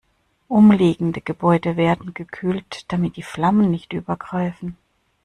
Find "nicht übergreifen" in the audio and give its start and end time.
3.69-4.75